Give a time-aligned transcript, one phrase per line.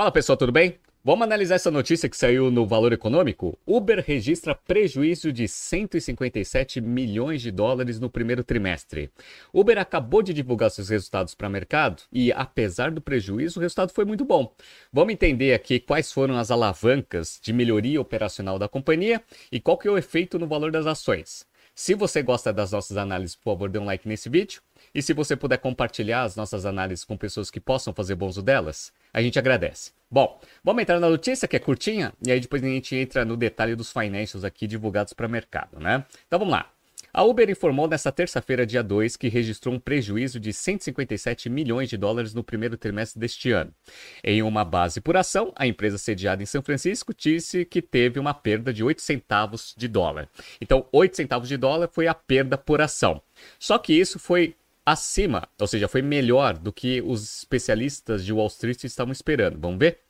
[0.00, 0.78] Fala pessoal, tudo bem?
[1.04, 3.58] Vamos analisar essa notícia que saiu no Valor Econômico?
[3.66, 9.10] Uber registra prejuízo de 157 milhões de dólares no primeiro trimestre.
[9.52, 13.92] Uber acabou de divulgar seus resultados para o mercado e, apesar do prejuízo, o resultado
[13.92, 14.50] foi muito bom.
[14.90, 19.22] Vamos entender aqui quais foram as alavancas de melhoria operacional da companhia
[19.52, 21.44] e qual que é o efeito no valor das ações.
[21.74, 24.62] Se você gosta das nossas análises, por favor, dê um like nesse vídeo.
[24.94, 28.42] E se você puder compartilhar as nossas análises com pessoas que possam fazer bom uso
[28.42, 29.92] delas, a gente agradece.
[30.10, 33.36] Bom, vamos entrar na notícia que é curtinha e aí depois a gente entra no
[33.36, 36.04] detalhe dos financials aqui divulgados para o mercado, né?
[36.26, 36.70] Então vamos lá.
[37.12, 41.96] A Uber informou nesta terça-feira, dia 2, que registrou um prejuízo de 157 milhões de
[41.96, 43.74] dólares no primeiro trimestre deste ano.
[44.22, 48.32] Em uma base por ação, a empresa sediada em São Francisco disse que teve uma
[48.32, 50.28] perda de 8 centavos de dólar.
[50.60, 53.20] Então, 8 centavos de dólar foi a perda por ação.
[53.58, 54.54] Só que isso foi
[54.92, 59.58] acima, ou seja, foi melhor do que os especialistas de Wall Street estavam esperando.
[59.58, 60.00] Vamos ver?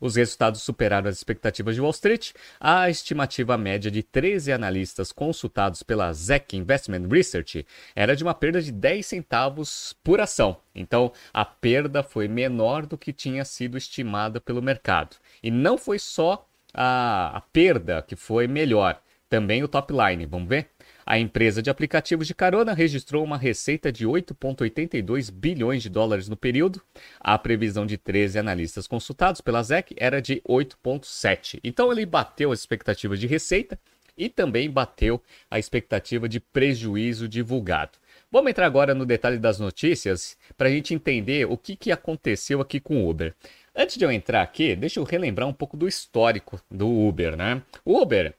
[0.00, 2.32] Os resultados superaram as expectativas de Wall Street.
[2.58, 8.60] A estimativa média de 13 analistas consultados pela ZEC Investment Research era de uma perda
[8.60, 10.56] de 10 centavos por ação.
[10.74, 15.16] Então, a perda foi menor do que tinha sido estimada pelo mercado.
[15.42, 20.26] E não foi só a, a perda que foi melhor, também o top line.
[20.26, 20.70] Vamos ver?
[21.10, 26.36] A empresa de aplicativos de carona registrou uma receita de 8,82 bilhões de dólares no
[26.36, 26.80] período.
[27.18, 31.58] A previsão de 13 analistas consultados pela ZEC era de 8,7.
[31.64, 33.76] Então ele bateu as expectativas de receita
[34.16, 37.98] e também bateu a expectativa de prejuízo divulgado.
[38.30, 42.60] Vamos entrar agora no detalhe das notícias para a gente entender o que, que aconteceu
[42.60, 43.34] aqui com o Uber.
[43.74, 47.60] Antes de eu entrar aqui, deixa eu relembrar um pouco do histórico do Uber, né?
[47.84, 48.32] O Uber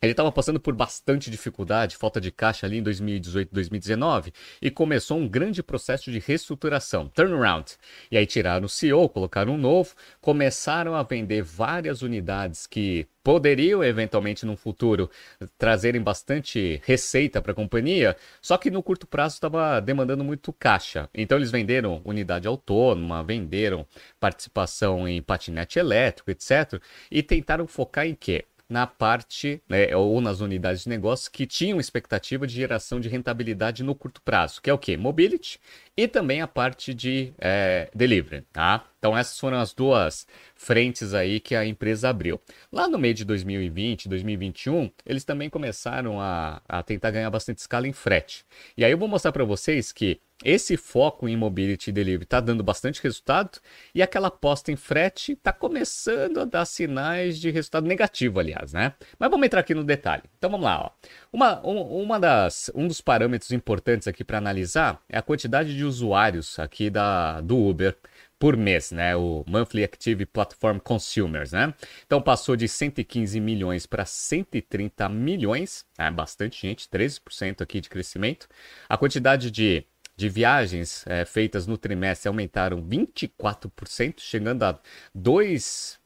[0.00, 4.32] ele estava passando por bastante dificuldade, falta de caixa ali em 2018, 2019
[4.62, 7.76] e começou um grande processo de reestruturação, turnaround.
[8.10, 13.84] E aí tiraram o CEO, colocaram um novo, começaram a vender várias unidades que poderiam
[13.84, 15.10] eventualmente no futuro
[15.58, 21.10] trazerem bastante receita para a companhia, só que no curto prazo estava demandando muito caixa.
[21.12, 23.86] Então eles venderam unidade autônoma, venderam
[24.18, 26.80] participação em patinete elétrico, etc.
[27.10, 28.46] E tentaram focar em quê?
[28.68, 33.82] Na parte, né, ou nas unidades de negócio que tinham expectativa de geração de rentabilidade
[33.82, 34.96] no curto prazo, que é o que?
[34.96, 35.58] Mobility
[35.98, 38.84] e também a parte de é, delivery, tá?
[39.00, 42.40] Então essas foram as duas frentes aí que a empresa abriu.
[42.70, 47.88] Lá no meio de 2020, 2021, eles também começaram a, a tentar ganhar bastante escala
[47.88, 48.44] em frete.
[48.76, 52.62] E aí eu vou mostrar para vocês que esse foco em mobility delivery está dando
[52.62, 53.58] bastante resultado
[53.92, 58.94] e aquela aposta em frete está começando a dar sinais de resultado negativo, aliás, né?
[59.18, 60.22] Mas vamos entrar aqui no detalhe.
[60.38, 60.90] Então vamos lá, ó.
[61.32, 65.84] Uma, um, uma das, um dos parâmetros importantes aqui para analisar é a quantidade de
[65.88, 67.96] usuários aqui da, do Uber
[68.38, 69.16] por mês, né?
[69.16, 71.74] O Monthly Active Platform Consumers, né?
[72.06, 78.46] Então passou de 115 milhões para 130 milhões, é bastante gente, 13% aqui de crescimento.
[78.88, 79.84] A quantidade de
[80.18, 84.76] de viagens é, feitas no trimestre aumentaram 24%, chegando a
[85.14, 85.97] 2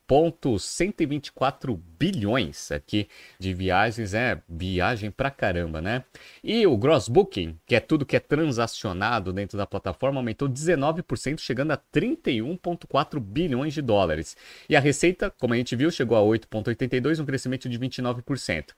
[0.59, 3.07] 124 bilhões aqui
[3.39, 6.03] de viagens, é viagem pra caramba, né?
[6.43, 11.39] E o gross booking, que é tudo que é transacionado dentro da plataforma, aumentou 19%,
[11.39, 14.35] chegando a 31,4 bilhões de dólares.
[14.67, 18.71] E a receita, como a gente viu, chegou a 8,82, um crescimento de 29%.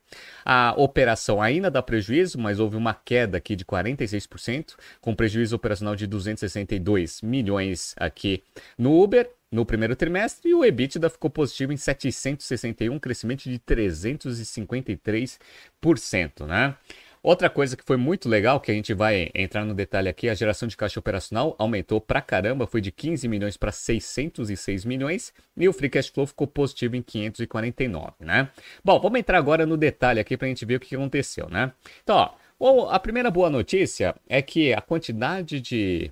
[0.46, 5.96] A operação ainda dá prejuízo, mas houve uma queda aqui de 46%, com prejuízo operacional
[5.96, 8.44] de 262 milhões aqui
[8.78, 16.46] no Uber no primeiro trimestre e o EBITDA ficou positivo em 761, crescimento de 353%,
[16.46, 16.76] né?
[17.24, 20.36] Outra coisa que foi muito legal, que a gente vai entrar no detalhe aqui, a
[20.36, 25.68] geração de caixa operacional aumentou pra caramba, foi de 15 milhões para 606 milhões, e
[25.68, 28.48] o free cash flow ficou positivo em 549, né?
[28.84, 31.72] Bom, vamos entrar agora no detalhe aqui pra gente ver o que aconteceu, né?
[32.04, 36.12] Então, ó, a primeira boa notícia é que a quantidade de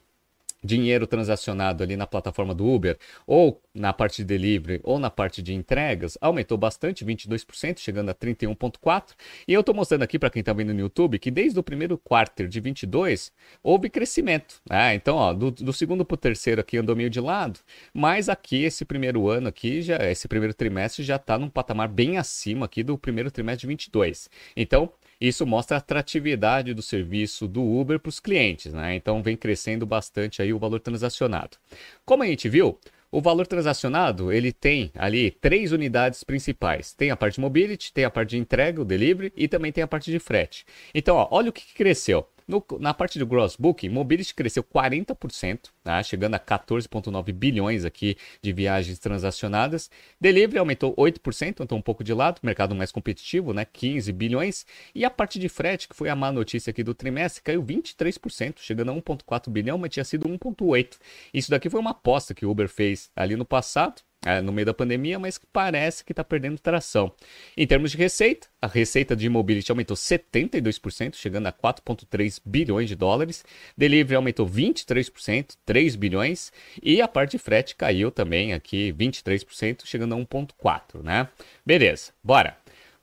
[0.63, 5.41] dinheiro transacionado ali na plataforma do Uber, ou na parte de delivery, ou na parte
[5.41, 9.13] de entregas, aumentou bastante, 22%, chegando a 31,4%.
[9.47, 11.97] E eu estou mostrando aqui para quem está vendo no YouTube que desde o primeiro
[11.97, 13.31] quarto de 22
[13.61, 14.61] houve crescimento.
[14.69, 14.95] Né?
[14.95, 17.59] Então, ó, do, do segundo para o terceiro aqui andou meio de lado,
[17.93, 22.17] mas aqui esse primeiro ano aqui, já, esse primeiro trimestre já está num patamar bem
[22.17, 24.29] acima aqui do primeiro trimestre de 22.
[24.55, 24.91] Então,
[25.27, 28.93] isso mostra a atratividade do serviço do Uber para os clientes, né?
[28.95, 31.57] Então vem crescendo bastante aí o valor transacionado.
[32.05, 32.77] Como a gente viu,
[33.09, 36.93] o valor transacionado ele tem ali três unidades principais.
[36.93, 39.81] Tem a parte de mobility, tem a parte de entrega, o delivery e também tem
[39.81, 40.65] a parte de frete.
[40.93, 42.27] Então, ó, olha o que cresceu.
[42.53, 46.03] No, na parte do gross booking, Mobility cresceu 40%, tá?
[46.03, 49.89] chegando a 14,9 bilhões aqui de viagens transacionadas.
[50.21, 53.65] Delivery aumentou 8%, então um pouco de lado, mercado mais competitivo, né?
[53.65, 54.67] 15 bilhões.
[54.93, 58.59] E a parte de frete, que foi a má notícia aqui do trimestre, caiu 23%,
[58.59, 60.99] chegando a 1,4 bilhão, mas tinha sido 1,8.
[61.33, 64.03] Isso daqui foi uma aposta que o Uber fez ali no passado,
[64.43, 67.11] no meio da pandemia, mas que parece que está perdendo tração.
[67.55, 72.95] Em termos de receita, a receita de mobility aumentou 72%, chegando a 4,3 bilhões de
[72.95, 73.43] dólares.
[73.77, 76.51] Delivery aumentou 23%, 3 bilhões.
[76.81, 81.27] E a parte de frete caiu também aqui 23%, chegando a 1,4, né?
[81.65, 82.57] Beleza, bora.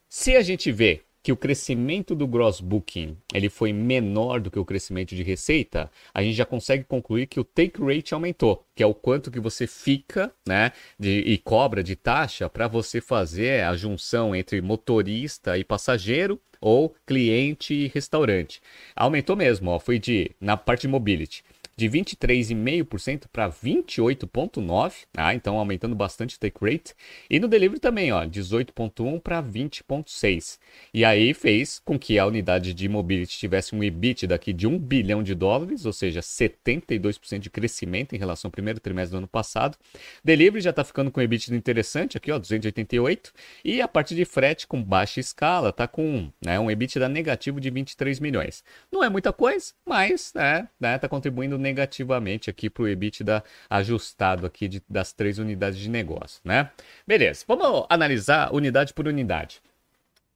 [0.08, 4.58] Se a gente vê que o crescimento do gross booking ele foi menor do que
[4.58, 8.82] o crescimento de receita, a gente já consegue concluir que o take rate aumentou, que
[8.82, 13.64] é o quanto que você fica, né, de, e cobra de taxa para você fazer
[13.64, 18.60] a junção entre motorista e passageiro ou cliente e restaurante.
[18.94, 21.42] Aumentou mesmo, ó, foi de na parte de mobility
[21.80, 26.94] de 23,5% para 28,9%, ah, então aumentando bastante o take rate.
[27.30, 30.58] E no delivery também, ó, 18,1% para 20,6%.
[30.92, 34.78] E aí fez com que a unidade de mobility tivesse um EBIT daqui de 1
[34.78, 39.28] bilhão de dólares, ou seja, 72% de crescimento em relação ao primeiro trimestre do ano
[39.28, 39.78] passado.
[40.22, 43.32] Delivery já está ficando com um EBIT interessante aqui, ó, 288.
[43.64, 47.58] E a parte de frete com baixa escala está com né, um EBIT da negativo
[47.58, 48.62] de 23 milhões.
[48.92, 53.42] Não é muita coisa, mas né, né, tá contribuindo negativamente negativamente aqui para o EBITDA
[53.68, 56.70] ajustado aqui de, das três unidades de negócio, né?
[57.06, 59.62] Beleza, vamos analisar unidade por unidade.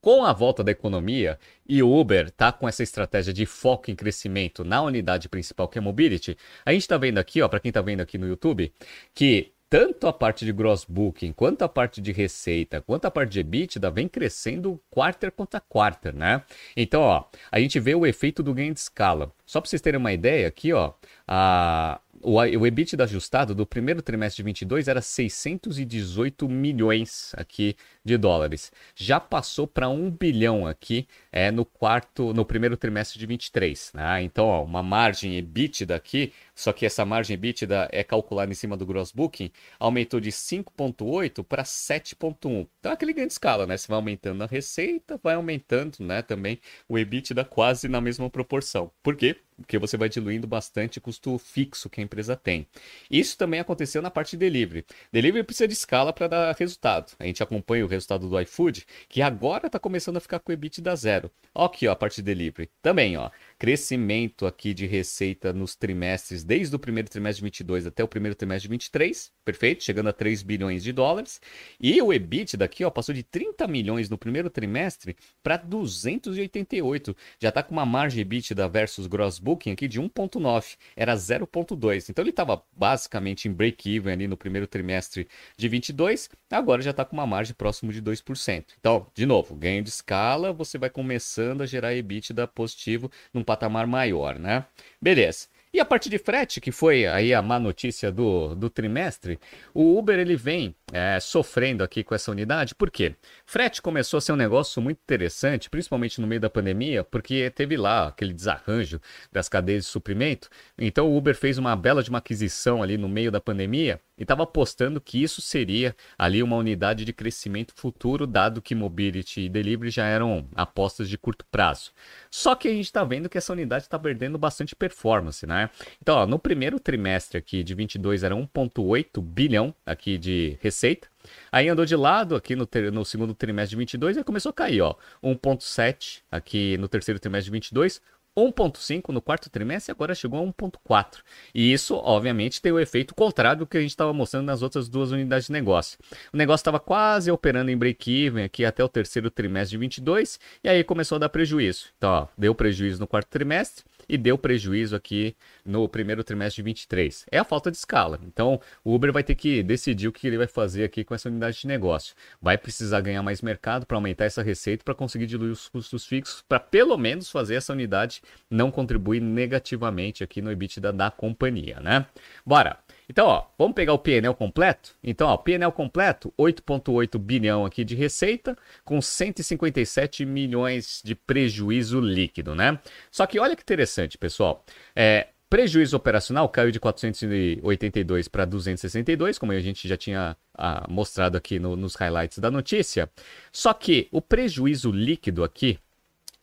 [0.01, 3.97] Com a volta da economia e o Uber tá com essa estratégia de foco em
[3.97, 7.71] crescimento na unidade principal que é Mobility, a gente está vendo aqui, ó, para quem
[7.71, 8.71] está vendo aqui no YouTube,
[9.15, 13.33] que tanto a parte de gross booking, quanto a parte de receita, quanto a parte
[13.33, 16.43] de EBITDA vem crescendo quarter contra quarter, né?
[16.77, 19.33] Então, ó, a gente vê o efeito do ganho de escala.
[19.45, 20.93] Só para vocês terem uma ideia aqui, ó,
[21.27, 28.17] a, o, o EBITDA ajustado do primeiro trimestre de 22 era 618 milhões aqui de
[28.17, 28.73] dólares.
[28.95, 33.93] Já passou para 1 bilhão aqui é, no quarto, no primeiro trimestre de 23.
[33.95, 34.23] Né?
[34.23, 38.77] Então, ó, uma margem EBITDA aqui só que essa margem EBITDA é calculada em cima
[38.77, 42.69] do gross booking, aumentou de 5.8 para 7.1.
[42.79, 43.77] Então é aquele ganho de escala, né?
[43.77, 48.91] Você vai aumentando a receita, vai aumentando, né, também o EBITDA quase na mesma proporção.
[49.03, 49.37] Por quê?
[49.57, 52.67] Porque você vai diluindo bastante custo fixo que a empresa tem.
[53.11, 54.85] Isso também aconteceu na parte de delivery.
[55.13, 57.13] Delivery precisa de escala para dar resultado.
[57.19, 60.53] A gente acompanha o resultado do iFood, que agora está começando a ficar com o
[60.53, 61.31] EBITDA zero.
[61.55, 62.69] Ó aqui, ó, a parte de delivery.
[62.83, 68.03] Também, ó, crescimento aqui de receita nos trimestres, desde o primeiro trimestre de 22 até
[68.03, 71.41] o primeiro trimestre de 23, perfeito, chegando a 3 bilhões de dólares.
[71.81, 77.17] E o EBIT daqui, ó, passou de 30 milhões no primeiro trimestre para 288.
[77.39, 82.09] Já está com uma margem EBITDA versus gross booking aqui de 1.9, era 0.2.
[82.09, 87.05] Então ele estava basicamente em break-even ali no primeiro trimestre de 22, agora já está
[87.05, 88.65] com uma margem próximo de 2%.
[88.79, 93.87] Então, de novo, ganho de escala, você vai começando a gerar EBITDA positivo num patamar
[93.87, 94.65] maior, né?
[95.01, 95.54] Beleza.
[95.75, 99.41] E a parte de frete, que foi aí a má notícia do, do trimestre,
[99.75, 103.17] o Uber ele vem é, sofrendo aqui com essa unidade, por quê?
[103.45, 107.77] Frete começou a ser um negócio muito interessante, principalmente no meio da pandemia, porque teve
[107.77, 109.01] lá aquele desarranjo
[109.33, 110.49] das cadeias de suprimento,
[110.79, 114.23] então o Uber fez uma bela de uma aquisição ali no meio da pandemia e
[114.23, 119.49] estava apostando que isso seria ali uma unidade de crescimento futuro, dado que mobility e
[119.49, 121.91] delivery já eram apostas de curto prazo.
[122.31, 125.64] Só que a gente está vendo que essa unidade está perdendo bastante performance, né?
[126.01, 131.09] Então, ó, no primeiro trimestre aqui de 22 era 1,8 bilhão aqui de receita.
[131.51, 134.53] Aí andou de lado aqui no, ter, no segundo trimestre de 22 e começou a
[134.53, 134.95] cair, ó.
[135.23, 138.01] 1.7 aqui no terceiro trimestre de 22,
[138.37, 141.19] 1,5 no quarto trimestre e agora chegou a 1,4.
[141.55, 144.89] E isso, obviamente, tem o efeito contrário do que a gente estava mostrando nas outras
[144.89, 145.99] duas unidades de negócio.
[146.33, 150.69] O negócio estava quase operando em break-even aqui até o terceiro trimestre de 22 e
[150.69, 151.87] aí começou a dar prejuízo.
[151.97, 156.65] Então, ó, deu prejuízo no quarto trimestre e deu prejuízo aqui no primeiro trimestre de
[156.65, 157.27] 23.
[157.31, 158.21] É a falta de escala.
[158.27, 161.29] Então, o Uber vai ter que decidir o que ele vai fazer aqui com essa
[161.29, 162.15] unidade de negócio.
[162.41, 166.45] Vai precisar ganhar mais mercado para aumentar essa receita, para conseguir diluir os custos fixos,
[166.49, 172.07] para pelo menos fazer essa unidade não contribuir negativamente aqui no EBITDA da companhia, né?
[172.45, 172.84] Bora!
[173.09, 174.97] Então, ó, vamos pegar o PNL completo?
[175.03, 182.55] Então, ó, PNL completo, 8,8 bilhão aqui de receita, com 157 milhões de prejuízo líquido,
[182.55, 182.79] né?
[183.11, 184.65] Só que olha que interessante, pessoal.
[184.97, 191.37] É, prejuízo operacional caiu de 482 para 262, como a gente já tinha ah, mostrado
[191.37, 193.09] aqui no, nos highlights da notícia.
[193.53, 195.79] Só que o prejuízo líquido aqui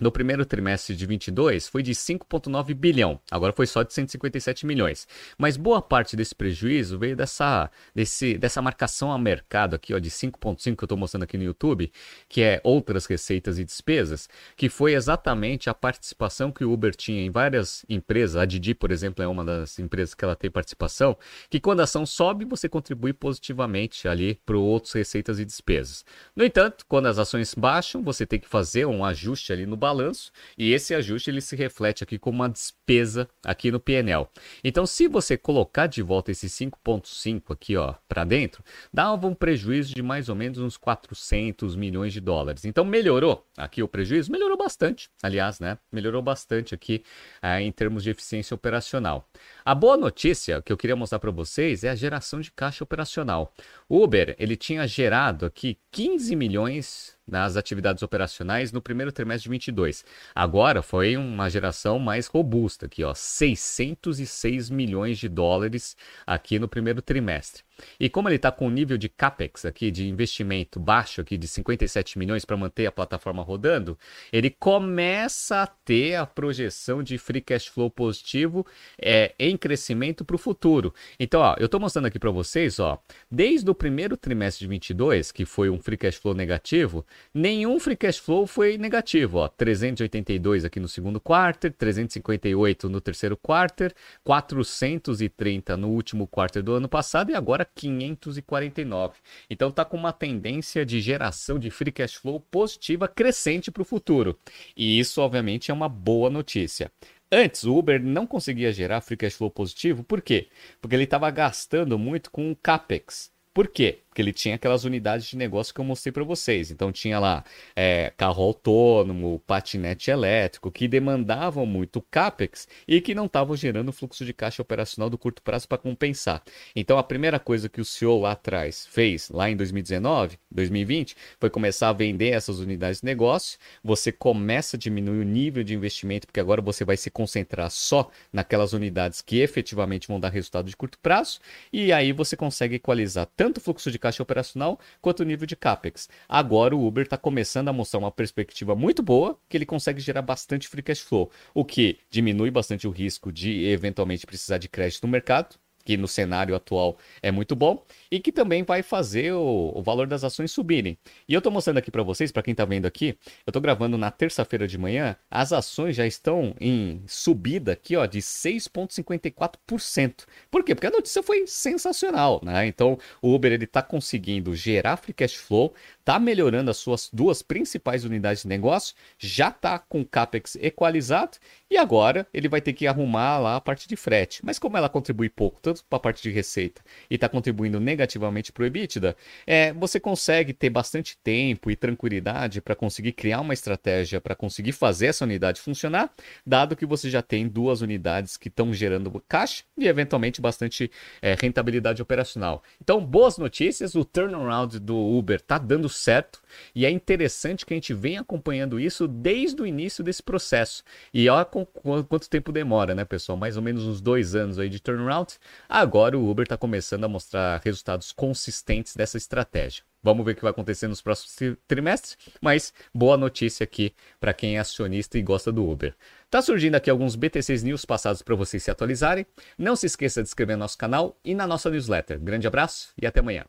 [0.01, 5.07] no primeiro trimestre de 22 foi de 5,9 bilhão, agora foi só de 157 milhões.
[5.37, 10.09] Mas boa parte desse prejuízo veio dessa, desse, dessa marcação a mercado aqui, ó, de
[10.09, 11.91] 5,5 que eu estou mostrando aqui no YouTube,
[12.27, 14.27] que é outras receitas e despesas,
[14.57, 18.37] que foi exatamente a participação que o Uber tinha em várias empresas.
[18.37, 21.15] A Didi, por exemplo, é uma das empresas que ela tem participação,
[21.47, 26.03] que quando a ação sobe, você contribui positivamente ali para outras receitas e despesas.
[26.35, 29.90] No entanto, quando as ações baixam, você tem que fazer um ajuste ali no balanço
[29.91, 34.27] balanço e esse ajuste ele se reflete aqui como uma despesa aqui no PNL.
[34.63, 39.93] Então, se você colocar de volta esse 5.5 aqui, ó, para dentro, dava um prejuízo
[39.93, 42.65] de mais ou menos uns 400 milhões de dólares.
[42.65, 44.31] Então, melhorou aqui o prejuízo?
[44.31, 45.77] Melhorou bastante, aliás, né?
[45.91, 47.03] Melhorou bastante aqui
[47.41, 49.29] é, em termos de eficiência operacional.
[49.65, 53.53] A boa notícia que eu queria mostrar para vocês é a geração de caixa operacional.
[53.89, 60.03] Uber, ele tinha gerado aqui 15 milhões nas atividades operacionais no primeiro trimestre de 22.
[60.35, 67.01] Agora foi uma geração mais robusta aqui, ó, 606 milhões de dólares aqui no primeiro
[67.01, 67.63] trimestre.
[67.99, 71.47] E como ele está com um nível de capex aqui, de investimento baixo aqui de
[71.47, 73.97] 57 milhões para manter a plataforma rodando,
[74.31, 78.65] ele começa a ter a projeção de free cash flow positivo
[78.99, 80.93] é, em crescimento para o futuro.
[81.19, 85.31] Então, ó, eu estou mostrando aqui para vocês, ó, desde o primeiro trimestre de 22,
[85.31, 90.65] que foi um free cash flow negativo, nenhum free cash flow foi negativo, ó, 382
[90.65, 97.31] aqui no segundo quarter, 358 no terceiro quarter, 430 no último quarter do ano passado
[97.31, 99.19] e agora 549.
[99.49, 103.85] Então está com uma tendência de geração de free cash flow positiva crescente para o
[103.85, 104.37] futuro.
[104.75, 106.91] E isso, obviamente, é uma boa notícia.
[107.31, 110.49] Antes, o Uber não conseguia gerar free cash flow positivo, por quê?
[110.81, 113.31] Porque ele estava gastando muito com o CAPEX.
[113.53, 113.99] Por quê?
[114.11, 116.69] Porque ele tinha aquelas unidades de negócio que eu mostrei para vocês.
[116.69, 123.25] Então tinha lá é, carro autônomo, patinete elétrico, que demandavam muito capex e que não
[123.25, 126.43] estavam gerando fluxo de caixa operacional do curto prazo para compensar.
[126.75, 131.49] Então a primeira coisa que o CEO lá atrás fez, lá em 2019, 2020, foi
[131.49, 133.57] começar a vender essas unidades de negócio.
[133.81, 138.11] Você começa a diminuir o nível de investimento, porque agora você vai se concentrar só
[138.33, 141.39] naquelas unidades que efetivamente vão dar resultado de curto prazo,
[141.71, 145.55] e aí você consegue equalizar tanto o fluxo de caixa operacional quanto o nível de
[145.55, 146.09] capex.
[146.27, 150.21] Agora o Uber está começando a mostrar uma perspectiva muito boa, que ele consegue gerar
[150.21, 155.05] bastante free cash flow, o que diminui bastante o risco de eventualmente precisar de crédito
[155.05, 159.73] no mercado, que no cenário atual é muito bom e que também vai fazer o,
[159.75, 160.97] o valor das ações subirem.
[161.27, 163.97] E eu estou mostrando aqui para vocês, para quem está vendo aqui, eu estou gravando
[163.97, 170.25] na terça-feira de manhã, as ações já estão em subida aqui, ó, de 6,54%.
[170.49, 170.73] Por quê?
[170.75, 172.67] Porque a notícia foi sensacional, né?
[172.67, 177.41] Então, o Uber ele está conseguindo gerar free cash flow, está melhorando as suas duas
[177.41, 181.37] principais unidades de negócio, já está com capex equalizado
[181.71, 184.41] e agora ele vai ter que arrumar lá a parte de frete.
[184.43, 188.51] Mas como ela contribui pouco, tanto para a parte de receita e está contribuindo negativamente
[188.51, 189.15] para o EBITDA,
[189.47, 194.73] é, você consegue ter bastante tempo e tranquilidade para conseguir criar uma estratégia para conseguir
[194.73, 196.13] fazer essa unidade funcionar,
[196.45, 201.35] dado que você já tem duas unidades que estão gerando caixa e eventualmente bastante é,
[201.39, 202.63] rentabilidade operacional.
[202.81, 206.41] Então, boas notícias, o turnaround do Uber está dando certo
[206.75, 210.83] e é interessante que a gente venha acompanhando isso desde o início desse processo.
[211.13, 213.37] E olha quanto tempo demora, né, pessoal?
[213.37, 215.33] Mais ou menos uns dois anos aí de turnaround.
[215.67, 219.83] Agora o Uber está começando a mostrar resultados consistentes dessa estratégia.
[220.03, 224.57] Vamos ver o que vai acontecer nos próximos trimestres, mas boa notícia aqui para quem
[224.57, 225.95] é acionista e gosta do Uber.
[226.29, 229.25] Tá surgindo aqui alguns BTCs News passados para vocês se atualizarem.
[229.57, 232.19] Não se esqueça de inscrever no nosso canal e na nossa newsletter.
[232.19, 233.45] Grande abraço e até amanhã.